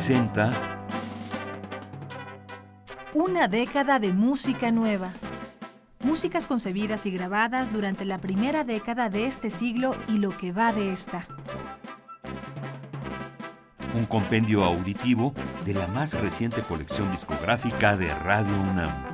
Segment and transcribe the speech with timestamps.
[0.00, 0.50] presenta
[3.12, 5.12] Una década de música nueva.
[6.02, 10.72] Músicas concebidas y grabadas durante la primera década de este siglo y lo que va
[10.72, 11.26] de esta.
[13.94, 15.34] un compendio auditivo
[15.66, 19.09] de la más reciente colección discográfica de Radio UNAM.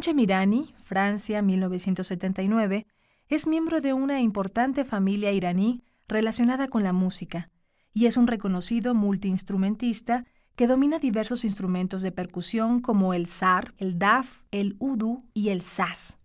[0.00, 2.86] Chemirani, Francia, 1979,
[3.28, 7.50] es miembro de una importante familia iraní relacionada con la música
[7.92, 10.24] y es un reconocido multiinstrumentista
[10.56, 15.62] que domina diversos instrumentos de percusión como el zar, el daf, el udu y el
[15.62, 16.18] saz.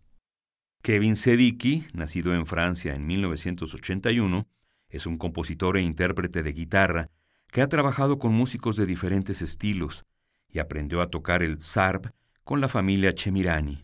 [0.81, 4.47] Kevin Sedicki, nacido en Francia en 1981,
[4.89, 7.09] es un compositor e intérprete de guitarra
[7.51, 10.05] que ha trabajado con músicos de diferentes estilos
[10.49, 12.11] y aprendió a tocar el zarb
[12.45, 13.83] con la familia Chemirani.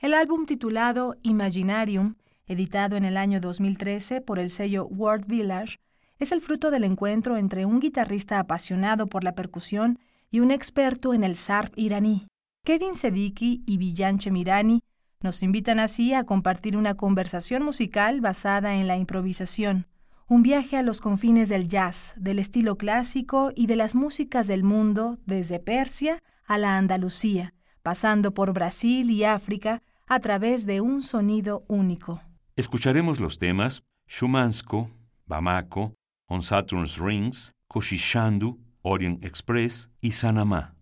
[0.00, 5.78] El álbum titulado Imaginarium, editado en el año 2013 por el sello World Village,
[6.18, 11.14] es el fruto del encuentro entre un guitarrista apasionado por la percusión y un experto
[11.14, 12.26] en el zarb iraní.
[12.64, 14.82] Kevin Sedicki y Villan Chemirani
[15.22, 19.86] nos invitan así a compartir una conversación musical basada en la improvisación,
[20.26, 24.64] un viaje a los confines del jazz, del estilo clásico y de las músicas del
[24.64, 31.02] mundo desde Persia a la Andalucía, pasando por Brasil y África a través de un
[31.02, 32.20] sonido único.
[32.56, 34.90] Escucharemos los temas Shumansko,
[35.26, 35.94] Bamako,
[36.26, 40.74] On Saturn's Rings, Koshishandu, Orient Express y Sanamá.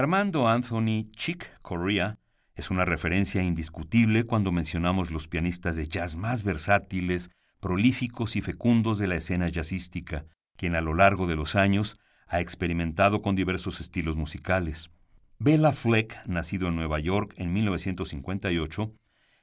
[0.00, 2.18] Armando Anthony Chick Corea
[2.54, 7.28] es una referencia indiscutible cuando mencionamos los pianistas de jazz más versátiles,
[7.60, 10.24] prolíficos y fecundos de la escena jazzística,
[10.56, 14.90] quien a lo largo de los años ha experimentado con diversos estilos musicales.
[15.38, 18.94] Bela Fleck, nacido en Nueva York en 1958,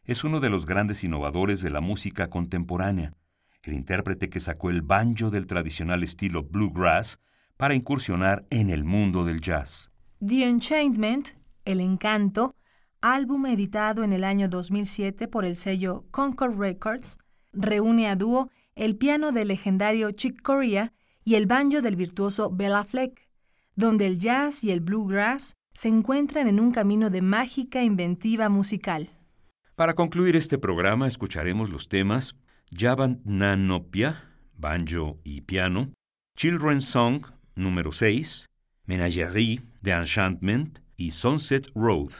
[0.05, 3.13] es uno de los grandes innovadores de la música contemporánea,
[3.61, 7.19] el intérprete que sacó el banjo del tradicional estilo bluegrass
[7.57, 9.91] para incursionar en el mundo del jazz.
[10.19, 11.29] The Enchantment,
[11.63, 12.55] El Encanto,
[13.01, 17.19] álbum editado en el año 2007 por el sello Concord Records,
[17.53, 20.91] reúne a dúo el piano del legendario Chick Corea
[21.23, 23.29] y el banjo del virtuoso Bella Fleck,
[23.75, 29.11] donde el jazz y el bluegrass se encuentran en un camino de mágica inventiva musical.
[29.75, 32.35] Para concluir este programa escucharemos los temas
[32.75, 34.23] Javan Nanopia,
[34.55, 35.93] banjo y piano,
[36.35, 37.21] Children's Song
[37.53, 38.47] número 6,
[38.87, 42.13] Menagerie de Enchantment y Sunset Road.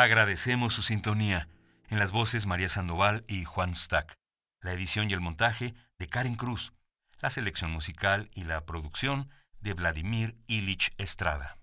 [0.00, 1.48] Agradecemos su sintonía.
[1.88, 4.14] En las voces María Sandoval y Juan Stack,
[4.60, 6.72] la edición y el montaje de Karen Cruz,
[7.20, 9.28] la selección musical y la producción
[9.58, 11.58] de Vladimir Ilich Estrada.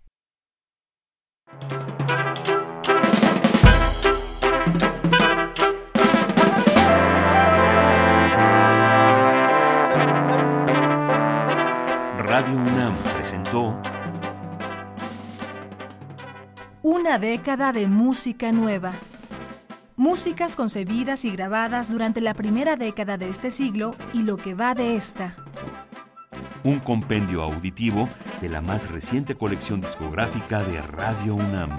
[12.17, 13.81] Radio UNAM presentó
[16.88, 18.93] Una década de música nueva.
[19.95, 24.75] Músicas concebidas y grabadas durante la primera década de este siglo y lo que va
[24.75, 25.36] de esta.
[26.63, 28.07] Un compendio auditivo
[28.39, 31.75] de la más reciente colección discográfica de Radio UNAM.